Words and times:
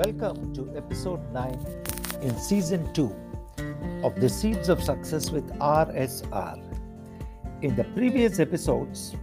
welcome 0.00 0.54
to 0.54 0.62
episode 0.78 1.20
9 1.30 2.22
in 2.22 2.34
season 2.38 2.90
2 2.94 3.14
of 4.02 4.18
the 4.18 4.30
Seeds 4.30 4.70
of 4.70 4.82
Success 4.82 5.30
with 5.30 5.46
RSR. 5.58 6.56
In 7.60 7.76
the 7.76 7.84
previous 7.84 8.40
episodes, 8.40 9.14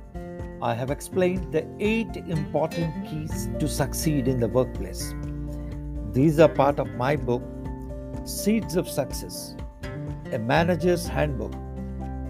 I 0.61 0.75
have 0.75 0.92
explained 0.92 1.52
the 1.52 1.66
eight 1.79 2.16
important 2.18 2.93
keys 3.10 3.50
to 3.60 3.68
succeed 3.68 4.28
in 4.28 4.39
the 4.39 4.48
workplace. 4.48 5.16
These 6.11 6.39
are 6.39 6.48
part 6.48 6.80
of 6.80 6.91
my 6.91 7.16
book, 7.16 7.41
Seeds 8.23 8.75
of 8.75 8.88
Success, 8.88 9.55
a 10.32 10.38
manager's 10.38 11.07
handbook, 11.07 11.55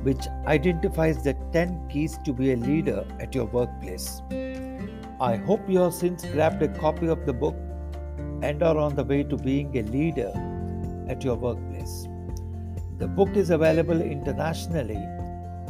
which 0.03 0.25
identifies 0.45 1.22
the 1.22 1.34
10 1.52 1.89
keys 1.89 2.17
to 2.23 2.31
be 2.31 2.53
a 2.53 2.55
leader 2.55 3.05
at 3.20 3.36
your 3.36 3.48
workplace. 3.48 4.22
I 5.20 5.36
hope 5.36 5.70
you 5.70 5.80
have 5.80 5.94
since 5.94 6.23
grabbed 6.27 6.64
a 6.64 6.70
copy 6.70 7.08
of 7.08 7.25
the 7.25 7.34
book 7.34 7.58
and 8.41 8.62
are 8.64 8.77
on 8.77 8.96
the 8.96 9.04
way 9.04 9.23
to 9.23 9.38
being 9.38 9.77
a 9.77 9.82
leader 9.84 10.32
at 11.09 11.23
your 11.23 11.36
workplace. 11.36 12.08
The 13.00 13.08
book 13.08 13.36
is 13.36 13.50
available 13.50 14.02
internationally 14.02 15.04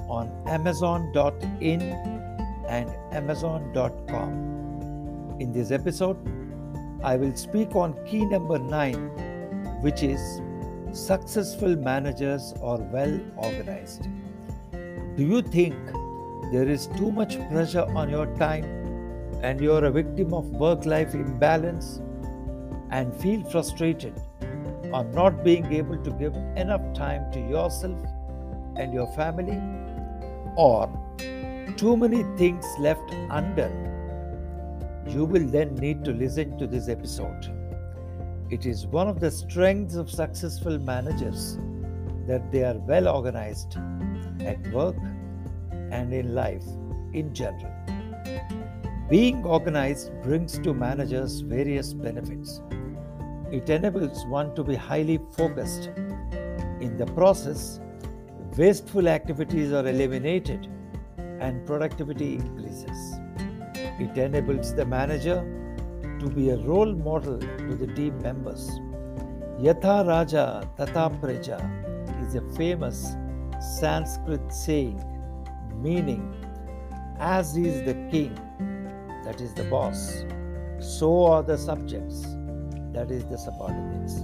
on 0.08 0.31
Amazon.in 0.48 1.81
and 2.67 2.89
Amazon.com. 3.11 4.31
In 5.39 5.52
this 5.52 5.72
episode, 5.72 6.17
I 7.03 7.16
will 7.16 7.35
speak 7.35 7.75
on 7.75 7.94
key 8.05 8.25
number 8.25 8.58
9, 8.58 9.81
which 9.81 10.03
is 10.03 10.41
successful 10.91 11.75
managers 11.75 12.53
are 12.61 12.80
well 12.80 13.20
organized. 13.36 14.08
Do 14.72 15.23
you 15.23 15.41
think 15.41 15.75
there 16.52 16.67
is 16.67 16.88
too 16.97 17.11
much 17.11 17.38
pressure 17.50 17.86
on 17.95 18.09
your 18.09 18.25
time 18.38 18.63
and 19.44 19.59
you're 19.59 19.86
a 19.86 19.91
victim 19.91 20.34
of 20.34 20.45
work 20.52 20.86
life 20.86 21.13
imbalance 21.13 22.02
and 22.91 23.13
feel 23.16 23.43
frustrated 23.49 24.19
on 24.93 25.11
not 25.11 25.43
being 25.43 25.71
able 25.73 25.97
to 26.03 26.11
give 26.11 26.35
enough 26.55 26.81
time 26.94 27.31
to 27.31 27.39
yourself 27.39 27.99
and 28.75 28.94
your 28.94 29.07
family? 29.13 29.59
Or 30.55 30.89
too 31.75 31.97
many 31.97 32.23
things 32.38 32.66
left 32.79 33.11
undone? 33.29 33.83
You 35.07 35.25
will 35.25 35.47
then 35.47 35.75
need 35.75 36.03
to 36.05 36.11
listen 36.11 36.57
to 36.57 36.67
this 36.67 36.89
episode. 36.89 37.53
It 38.49 38.66
is 38.66 38.88
one 38.88 39.07
of 39.07 39.19
the 39.19 39.29
strengths 39.29 39.95
of 39.95 40.09
successful 40.09 40.79
managers 40.79 41.57
that 42.27 42.51
they 42.51 42.63
are 42.63 42.77
well 42.77 43.07
organized 43.07 43.77
at 44.41 44.59
work 44.72 44.95
and 45.91 46.13
in 46.13 46.33
life 46.33 46.63
in 47.13 47.33
general. 47.33 47.73
Being 49.09 49.45
organized 49.45 50.11
brings 50.22 50.59
to 50.59 50.73
managers 50.73 51.39
various 51.39 51.94
benefits. 51.94 52.61
It 53.50 53.69
enables 53.69 54.25
one 54.25 54.53
to 54.55 54.66
be 54.66 54.75
highly 54.75 55.22
focused. 55.31 55.88
In 56.81 56.97
the 56.97 57.05
process, 57.05 57.80
wasteful 58.58 59.08
activities 59.08 59.72
are 59.72 59.88
eliminated 59.88 60.67
and 61.39 61.66
productivity 61.66 62.35
increases. 62.35 63.19
It 63.75 64.17
enables 64.17 64.75
the 64.75 64.85
manager 64.85 65.39
to 66.19 66.30
be 66.30 66.50
a 66.50 66.58
role 66.58 66.94
model 66.94 67.39
to 67.39 67.75
the 67.75 67.88
team 67.88 68.22
members. 68.22 68.69
Yatha 69.58 70.05
Raja 70.05 70.69
Tata 70.75 71.16
Praja 71.22 71.61
is 72.28 72.35
a 72.35 72.41
famous 72.58 73.16
Sanskrit 73.80 74.52
saying 74.52 75.02
meaning 75.81 76.33
as 77.19 77.58
is 77.58 77.83
the 77.83 77.95
king, 78.11 78.38
that 79.28 79.42
is 79.42 79.53
the 79.53 79.64
boss, 79.66 80.25
so 80.79 81.25
are 81.25 81.44
the 81.44 81.57
subjects, 81.57 82.22
that 82.94 83.12
is 83.12 83.25
the 83.25 83.38
subordinates. 83.38 84.22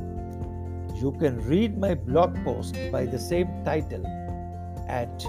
You 0.96 1.12
can 1.20 1.46
read 1.46 1.78
my 1.78 1.94
blog 1.94 2.42
post 2.46 2.78
by 2.90 3.06
the 3.06 3.20
same 3.20 3.50
title 3.66 4.08
at 4.88 5.20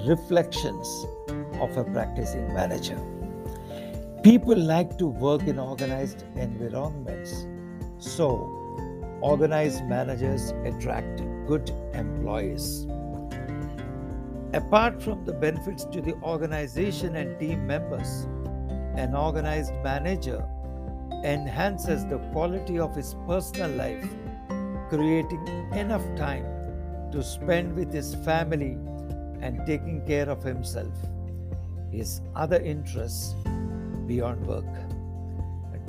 Reflections 0.06 1.06
of 1.62 1.78
a 1.78 1.86
Practicing 1.86 2.54
Manager. 2.54 3.00
People 4.22 4.58
like 4.58 4.98
to 4.98 5.08
work 5.08 5.44
in 5.44 5.60
organized 5.60 6.26
environments, 6.36 7.48
so 8.00 8.50
organized 9.22 9.86
managers 9.86 10.52
attract 10.66 11.22
good 11.50 11.72
employees. 11.96 12.86
Apart 14.54 15.02
from 15.02 15.26
the 15.26 15.34
benefits 15.34 15.84
to 15.86 16.00
the 16.00 16.14
organization 16.22 17.16
and 17.16 17.40
team 17.40 17.66
members, 17.66 18.28
an 18.96 19.16
organized 19.16 19.74
manager 19.84 20.46
enhances 21.24 22.06
the 22.06 22.20
quality 22.34 22.78
of 22.78 22.96
his 22.96 23.16
personal 23.26 23.72
life, 23.72 24.08
creating 24.90 25.48
enough 25.74 26.06
time 26.16 26.46
to 27.12 27.24
spend 27.24 27.76
with 27.76 27.92
his 27.92 28.14
family 28.30 28.78
and 29.42 29.66
taking 29.66 30.06
care 30.06 30.30
of 30.30 30.44
himself, 30.44 30.94
his 31.92 32.22
other 32.36 32.62
interests 32.62 33.34
beyond 34.06 34.46
work. 34.46 34.72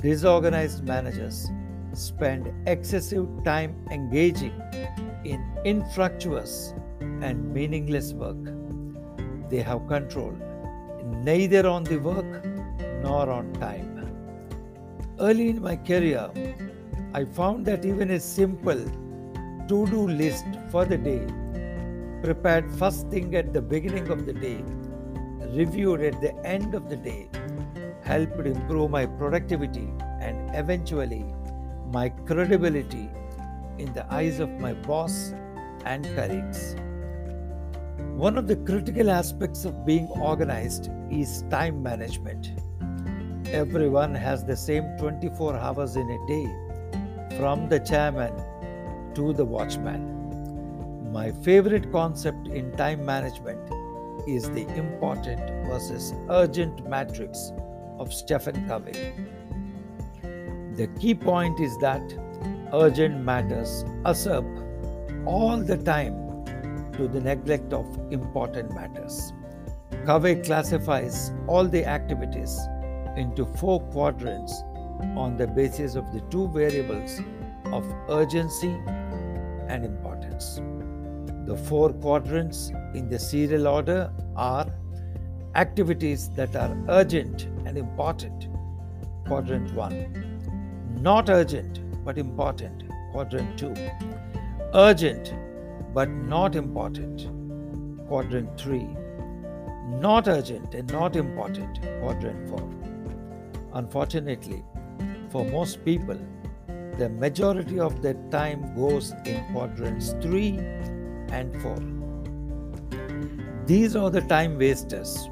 Disorganized 0.01 0.83
managers 0.83 1.47
spend 1.93 2.51
excessive 2.67 3.27
time 3.43 3.75
engaging 3.91 4.53
in 5.23 5.41
infructuous 5.65 6.73
and 6.99 7.53
meaningless 7.53 8.13
work. 8.13 8.43
They 9.49 9.61
have 9.61 9.87
control 9.87 10.33
neither 11.03 11.67
on 11.67 11.83
the 11.83 11.97
work 11.97 12.45
nor 13.03 13.29
on 13.29 13.53
time. 13.53 13.87
Early 15.19 15.49
in 15.49 15.61
my 15.61 15.75
career, 15.75 16.29
I 17.13 17.25
found 17.25 17.65
that 17.65 17.85
even 17.85 18.11
a 18.11 18.19
simple 18.19 18.83
to 19.67 19.87
do 19.87 20.07
list 20.07 20.45
for 20.71 20.85
the 20.85 20.97
day, 20.97 21.25
prepared 22.23 22.71
first 22.75 23.09
thing 23.09 23.35
at 23.35 23.53
the 23.53 23.61
beginning 23.61 24.09
of 24.09 24.25
the 24.25 24.33
day, 24.33 24.63
reviewed 25.55 26.01
at 26.01 26.21
the 26.21 26.33
end 26.45 26.73
of 26.73 26.89
the 26.89 26.95
day, 26.95 27.29
helped 28.03 28.39
improve 28.39 28.89
my 28.89 29.05
productivity 29.05 29.89
and 30.19 30.55
eventually 30.55 31.25
my 31.91 32.09
credibility 32.09 33.09
in 33.77 33.91
the 33.93 34.05
eyes 34.13 34.39
of 34.39 34.49
my 34.59 34.73
boss 34.73 35.33
and 35.85 36.05
colleagues. 36.15 36.75
One 38.15 38.37
of 38.37 38.47
the 38.47 38.55
critical 38.55 39.09
aspects 39.09 39.65
of 39.65 39.85
being 39.85 40.07
organized 40.07 40.89
is 41.09 41.43
time 41.49 41.81
management. 41.81 42.51
Everyone 43.47 44.13
has 44.13 44.45
the 44.45 44.55
same 44.55 44.85
24 44.97 45.55
hours 45.55 45.95
in 45.95 46.09
a 46.09 46.27
day, 46.27 47.37
from 47.37 47.67
the 47.69 47.79
chairman 47.79 48.33
to 49.15 49.33
the 49.33 49.43
watchman. 49.43 51.11
My 51.11 51.31
favorite 51.31 51.91
concept 51.91 52.47
in 52.47 52.71
time 52.77 53.05
management 53.05 53.59
is 54.27 54.49
the 54.51 54.67
important 54.77 55.41
versus 55.67 56.13
urgent 56.29 56.87
matrix 56.87 57.51
of 57.99 58.13
Stephen 58.13 58.67
Covey. 58.67 59.13
The 60.75 60.87
key 60.99 61.15
point 61.15 61.59
is 61.59 61.77
that 61.79 62.01
urgent 62.73 63.23
matters 63.23 63.83
usurp 64.05 64.45
all 65.25 65.57
the 65.57 65.77
time 65.77 66.15
to 66.93 67.07
the 67.07 67.19
neglect 67.19 67.73
of 67.73 67.85
important 68.11 68.73
matters. 68.73 69.33
Covey 70.05 70.35
classifies 70.35 71.31
all 71.47 71.65
the 71.65 71.85
activities 71.85 72.59
into 73.17 73.45
four 73.45 73.79
quadrants 73.91 74.63
on 75.15 75.37
the 75.37 75.47
basis 75.47 75.95
of 75.95 76.11
the 76.13 76.21
two 76.31 76.47
variables 76.49 77.19
of 77.65 77.85
urgency 78.09 78.73
and 79.67 79.85
importance. 79.85 80.61
The 81.45 81.57
four 81.57 81.93
quadrants 81.93 82.71
in 82.93 83.09
the 83.09 83.19
serial 83.19 83.67
order 83.67 84.11
are 84.35 84.67
activities 85.55 86.29
that 86.31 86.55
are 86.55 86.75
urgent 86.89 87.43
and 87.65 87.77
important, 87.77 88.47
quadrant 89.25 89.73
1 89.73 90.31
not 91.01 91.29
urgent 91.31 91.79
but 92.03 92.17
important, 92.17 92.83
quadrant 93.11 93.57
2. 93.57 93.73
Urgent 94.73 95.33
but 95.93 96.09
not 96.09 96.55
important, 96.55 97.27
quadrant 98.07 98.59
3. 98.59 98.87
Not 99.99 100.27
urgent 100.27 100.73
and 100.73 100.91
not 100.91 101.15
important, 101.15 101.79
quadrant 102.01 102.49
4. 102.49 102.69
Unfortunately, 103.73 104.63
for 105.29 105.45
most 105.45 105.83
people, 105.85 106.19
the 106.97 107.09
majority 107.09 107.79
of 107.79 108.01
their 108.01 108.15
time 108.31 108.75
goes 108.75 109.13
in 109.25 109.43
quadrants 109.51 110.13
3 110.21 110.57
and 111.29 111.61
4. 111.61 111.77
These 113.65 113.95
are 113.95 114.09
the 114.09 114.21
time 114.21 114.57
wasters 114.57 115.29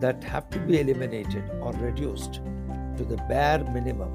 that 0.00 0.22
have 0.24 0.50
to 0.50 0.58
be 0.60 0.80
eliminated 0.80 1.44
or 1.60 1.72
reduced 1.72 2.40
to 2.96 3.04
the 3.04 3.16
bare 3.28 3.62
minimum 3.72 4.12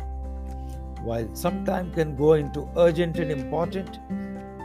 while 1.04 1.28
some 1.36 1.66
time 1.66 1.92
can 1.94 2.16
go 2.16 2.34
into 2.34 2.68
urgent 2.78 3.18
and 3.18 3.32
important, 3.32 4.00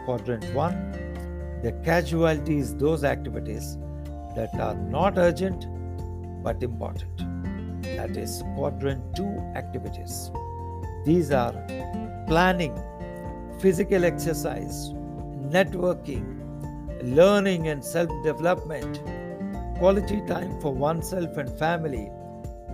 quadrant 0.04 0.44
1, 0.54 1.60
the 1.62 1.72
casualty 1.84 2.58
is 2.58 2.74
those 2.76 3.04
activities 3.04 3.78
that 4.36 4.54
are 4.60 4.74
not 4.74 5.16
urgent 5.16 5.66
but 6.42 6.62
important. 6.62 7.16
That 7.82 8.16
is 8.16 8.42
quadrant 8.54 9.16
2 9.16 9.24
activities. 9.56 10.30
These 11.06 11.30
are 11.30 11.54
planning, 12.26 12.78
physical 13.58 14.04
exercise, 14.04 14.90
networking, 15.56 16.36
learning 17.02 17.68
and 17.68 17.84
self 17.84 18.10
development, 18.22 19.00
quality 19.78 20.20
time 20.26 20.60
for 20.60 20.74
oneself 20.74 21.36
and 21.36 21.50
family, 21.58 22.10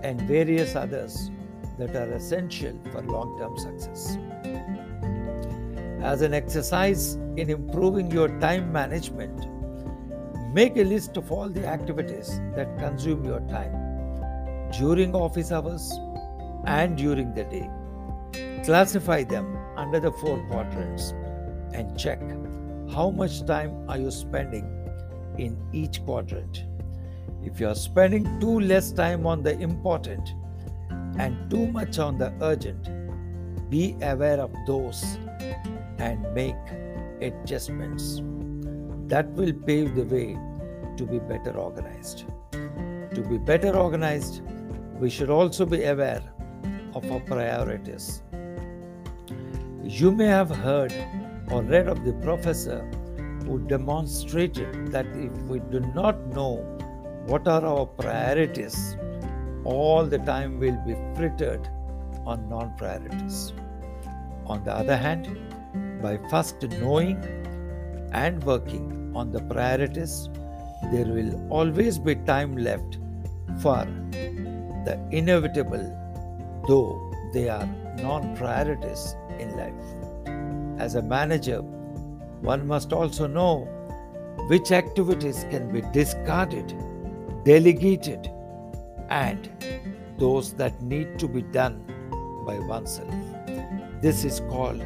and 0.02 0.20
various 0.22 0.74
others 0.74 1.30
that 1.78 1.94
are 1.96 2.12
essential 2.12 2.78
for 2.90 3.02
long 3.02 3.38
term 3.38 3.56
success. 3.56 4.18
As 6.02 6.22
an 6.22 6.34
exercise 6.34 7.14
in 7.36 7.48
improving 7.48 8.10
your 8.10 8.28
time 8.40 8.72
management, 8.72 9.46
make 10.52 10.76
a 10.76 10.84
list 10.84 11.16
of 11.16 11.30
all 11.30 11.48
the 11.48 11.66
activities 11.66 12.40
that 12.56 12.76
consume 12.78 13.24
your 13.24 13.40
time 13.48 13.72
during 14.78 15.14
office 15.14 15.52
hours 15.52 15.92
and 16.66 16.96
during 16.96 17.34
the 17.34 17.44
day. 17.44 17.70
Classify 18.64 19.22
them 19.24 19.56
under 19.76 20.00
the 20.00 20.12
four 20.12 20.38
quadrants 20.48 21.12
and 21.72 21.98
check 21.98 22.20
how 22.92 23.10
much 23.10 23.44
time 23.46 23.88
are 23.88 23.98
you 23.98 24.10
spending 24.10 24.64
in 25.38 25.56
each 25.72 26.04
quadrant. 26.04 26.64
If 27.42 27.58
you 27.58 27.68
are 27.68 27.74
spending 27.74 28.38
too 28.40 28.60
less 28.60 28.92
time 28.92 29.26
on 29.26 29.42
the 29.42 29.58
important 29.58 30.34
and 31.18 31.50
too 31.50 31.66
much 31.66 31.98
on 31.98 32.18
the 32.18 32.32
urgent, 32.40 32.88
be 33.70 33.96
aware 34.02 34.40
of 34.40 34.52
those 34.66 35.18
and 35.98 36.32
make 36.34 36.56
adjustments. 37.20 38.20
That 39.08 39.28
will 39.32 39.52
pave 39.52 39.94
the 39.94 40.04
way 40.04 40.38
to 40.96 41.04
be 41.04 41.18
better 41.18 41.52
organized. 41.52 42.24
To 42.52 43.26
be 43.28 43.38
better 43.38 43.76
organized, 43.76 44.42
we 44.98 45.10
should 45.10 45.30
also 45.30 45.66
be 45.66 45.84
aware 45.84 46.22
of 46.94 47.10
our 47.10 47.20
priorities. 47.20 48.22
You 49.82 50.12
may 50.12 50.26
have 50.26 50.50
heard 50.50 50.94
or 51.50 51.62
read 51.62 51.88
of 51.88 52.04
the 52.04 52.12
professor 52.14 52.80
who 53.44 53.58
demonstrated 53.66 54.92
that 54.92 55.06
if 55.06 55.32
we 55.42 55.58
do 55.58 55.80
not 55.94 56.26
know 56.28 56.56
what 57.26 57.46
are 57.46 57.64
our 57.64 57.86
priorities, 57.86 58.96
all 59.64 60.04
the 60.04 60.18
time 60.18 60.58
will 60.58 60.78
be 60.86 60.94
frittered 61.14 61.68
on 62.26 62.48
non 62.48 62.74
priorities. 62.76 63.52
On 64.46 64.62
the 64.64 64.72
other 64.72 64.96
hand, 64.96 65.38
by 66.02 66.18
first 66.30 66.62
knowing 66.80 67.16
and 68.12 68.42
working 68.44 69.12
on 69.14 69.30
the 69.30 69.40
priorities, 69.42 70.28
there 70.90 71.06
will 71.06 71.48
always 71.50 71.98
be 71.98 72.16
time 72.16 72.56
left 72.56 72.98
for 73.60 73.86
the 74.84 74.98
inevitable, 75.10 75.84
though 76.66 77.12
they 77.32 77.48
are 77.48 77.66
non 78.02 78.36
priorities 78.36 79.14
in 79.38 79.56
life. 79.56 80.80
As 80.80 80.96
a 80.96 81.02
manager, 81.02 81.60
one 82.42 82.66
must 82.66 82.92
also 82.92 83.26
know 83.26 83.68
which 84.48 84.72
activities 84.72 85.46
can 85.50 85.70
be 85.72 85.82
discarded, 85.92 86.74
delegated, 87.44 88.28
and 89.12 89.50
those 90.18 90.54
that 90.54 90.80
need 90.82 91.18
to 91.18 91.28
be 91.28 91.42
done 91.42 91.76
by 92.46 92.58
oneself. 92.60 93.14
This 94.00 94.24
is 94.24 94.40
called 94.48 94.80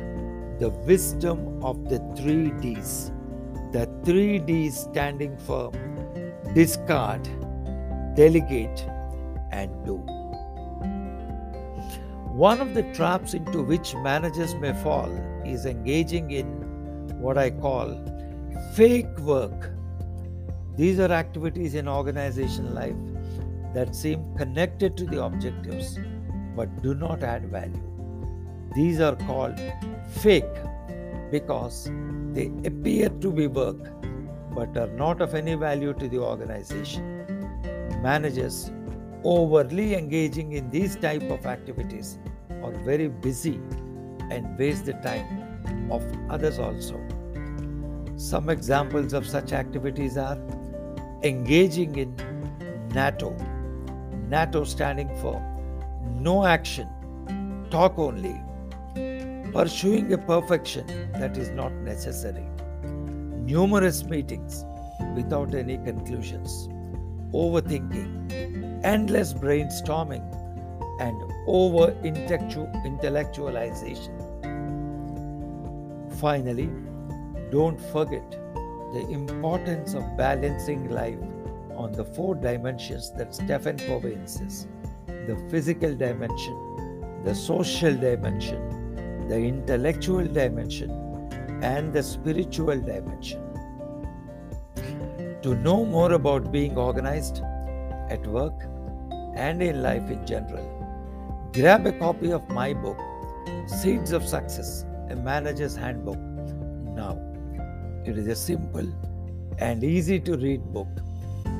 the 0.59 0.71
wisdom 0.85 1.63
of 1.63 1.89
the 1.89 2.01
three 2.17 2.51
D's. 2.61 3.13
The 3.73 3.87
three 4.05 4.39
D's 4.41 4.77
standing 4.77 5.37
for 5.39 5.71
discard, 6.55 7.23
delegate, 8.17 8.85
and 9.53 9.71
do. 9.87 9.97
One 12.47 12.61
of 12.61 12.75
the 12.75 12.83
traps 12.95 13.33
into 13.35 13.63
which 13.63 13.95
managers 13.97 14.55
may 14.57 14.73
fall 14.83 15.11
is 15.45 15.67
engaging 15.67 16.33
in 16.33 16.47
what 17.21 17.39
I 17.39 17.51
call 17.51 17.95
fake 18.75 19.19
work. 19.21 19.71
These 20.77 20.99
are 20.99 21.13
activities 21.13 21.75
in 21.75 21.89
organization 21.89 22.75
life 22.75 23.16
that 23.77 23.95
seem 23.95 24.21
connected 24.37 24.97
to 24.97 25.05
the 25.05 25.23
objectives 25.23 25.99
but 26.57 26.83
do 26.83 26.95
not 26.95 27.23
add 27.23 27.51
value. 27.51 27.83
These 28.75 29.01
are 29.01 29.17
called 29.17 29.61
fake 30.21 30.57
because 31.31 31.91
they 32.33 32.47
appear 32.65 33.11
to 33.25 33.31
be 33.31 33.47
work 33.47 33.83
but 34.55 34.77
are 34.77 34.93
not 35.03 35.21
of 35.21 35.35
any 35.35 35.55
value 35.55 35.93
to 35.93 36.09
the 36.09 36.19
organization. 36.19 38.01
Managers 38.03 38.71
overly 39.25 39.95
engaging 39.95 40.53
in 40.53 40.71
these 40.71 40.97
type 40.97 41.29
of 41.37 41.45
activities 41.45 42.19
are 42.63 42.73
very 42.85 43.09
busy 43.09 43.61
and 44.31 44.59
waste 44.59 44.87
the 44.87 44.95
time 44.95 45.91
of 45.91 46.03
others 46.31 46.59
also. 46.59 46.99
Some 48.17 48.49
examples 48.49 49.13
of 49.13 49.27
such 49.27 49.53
activities 49.53 50.17
are 50.17 50.39
engaging 51.23 51.97
in 51.97 52.17
NATO. 52.95 53.37
NATO 54.29 54.65
standing 54.65 55.09
for 55.21 55.41
no 56.15 56.45
action, 56.45 56.89
talk 57.71 57.99
only. 57.99 58.41
Pursuing 59.53 60.13
a 60.13 60.19
perfection 60.19 60.87
that 61.13 61.37
is 61.37 61.51
not 61.51 61.73
necessary. 61.73 62.45
Numerous 62.83 64.05
meetings 64.05 64.65
without 65.15 65.55
any 65.55 65.79
conclusions. 65.79 66.69
Overthinking 67.33 68.27
endless 68.87 69.35
brainstorming, 69.35 70.23
and 71.01 71.33
over 71.47 71.93
intellectualization. 72.03 74.17
Finally, 76.21 76.71
don't 77.51 77.81
forget 77.93 78.31
the 78.93 79.07
importance 79.11 79.95
of 79.95 80.17
balancing 80.17 80.89
life 80.91 81.19
on 81.77 81.93
the 81.93 82.05
four 82.05 82.35
dimensions 82.35 83.13
that 83.19 83.35
Stephen 83.35 83.79
Covey 83.79 84.15
insists 84.15 84.67
the 85.07 85.37
physical 85.51 85.95
dimension, 85.95 87.23
the 87.25 87.35
social 87.35 87.95
dimension, 87.95 89.29
the 89.29 89.37
intellectual 89.37 90.25
dimension, 90.25 90.91
and 91.63 91.93
the 91.93 92.03
spiritual 92.03 92.81
dimension. 92.81 93.43
To 95.43 95.55
know 95.55 95.85
more 95.85 96.13
about 96.13 96.53
being 96.53 96.77
organized, 96.77 97.43
at 98.09 98.27
work, 98.27 98.55
and 99.35 99.63
in 99.63 99.83
life 99.83 100.11
in 100.11 100.27
general. 100.27 100.73
Grab 101.53 101.87
a 101.87 101.93
copy 101.93 102.33
of 102.33 102.49
my 102.49 102.73
book, 102.73 102.99
Seeds 103.67 104.13
of 104.13 104.27
Success, 104.27 104.85
a 105.11 105.17
Manager's 105.17 105.77
Handbook, 105.77 106.19
now. 106.95 107.19
It 108.05 108.17
is 108.17 108.29
a 108.29 108.37
simple 108.37 108.87
and 109.59 109.83
easy 109.83 110.21
to 110.21 110.37
read 110.37 110.63
book, 110.73 110.89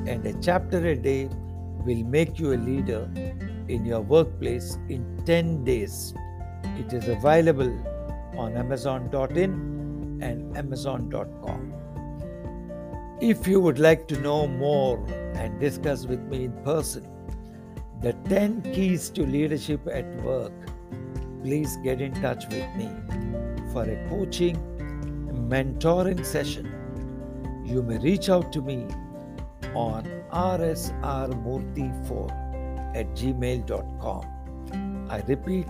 and 0.07 0.25
a 0.25 0.33
chapter 0.41 0.79
a 0.87 0.95
day 0.95 1.29
will 1.85 2.03
make 2.05 2.39
you 2.39 2.53
a 2.53 2.59
leader 2.69 3.09
in 3.67 3.85
your 3.85 4.01
workplace 4.01 4.77
in 4.87 5.21
10 5.25 5.63
days. 5.63 6.13
It 6.77 6.93
is 6.93 7.07
available 7.07 7.71
on 8.37 8.55
Amazon.in 8.55 10.19
and 10.21 10.57
Amazon.com. 10.57 11.73
If 13.19 13.47
you 13.47 13.59
would 13.59 13.79
like 13.79 14.07
to 14.07 14.19
know 14.21 14.47
more 14.47 15.03
and 15.35 15.59
discuss 15.59 16.05
with 16.05 16.21
me 16.21 16.45
in 16.45 16.53
person 16.63 17.07
the 18.01 18.13
10 18.29 18.61
keys 18.73 19.09
to 19.11 19.25
leadership 19.25 19.87
at 19.91 20.05
work, 20.21 20.53
please 21.43 21.77
get 21.83 21.99
in 21.99 22.13
touch 22.21 22.45
with 22.47 22.75
me 22.75 22.89
for 23.73 23.83
a 23.83 24.07
coaching 24.09 24.55
mentoring 25.49 26.25
session. 26.25 26.73
You 27.65 27.81
may 27.81 27.97
reach 27.97 28.29
out 28.29 28.51
to 28.53 28.61
me 28.61 28.87
on 29.77 30.03
rsrmurthy4 30.31 32.95
at 32.95 33.07
gmail.com. 33.15 34.25
I 35.09 35.21
repeat, 35.27 35.67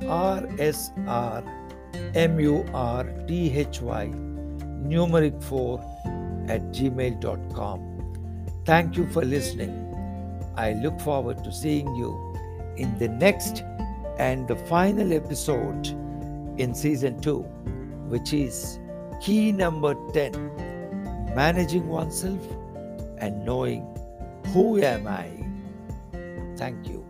rsrmurthy 0.00 1.44
numeric 4.92 5.42
4 5.44 5.80
at 6.48 6.62
gmail.com. 6.72 7.80
Thank 8.64 8.96
you 8.96 9.06
for 9.08 9.24
listening. 9.24 9.84
I 10.56 10.72
look 10.72 10.98
forward 11.00 11.44
to 11.44 11.52
seeing 11.52 11.94
you 11.94 12.34
in 12.76 12.98
the 12.98 13.08
next 13.08 13.62
and 14.18 14.48
the 14.48 14.56
final 14.56 15.12
episode 15.12 15.86
in 16.58 16.74
season 16.74 17.20
2, 17.20 17.38
which 18.08 18.32
is 18.32 18.80
key 19.22 19.52
number 19.52 19.94
10 20.12 20.32
managing 21.34 21.86
oneself 21.88 22.40
and 23.20 23.44
knowing 23.44 23.86
who 24.52 24.80
am 24.82 25.06
I. 25.06 25.30
Thank 26.56 26.88
you 26.88 27.06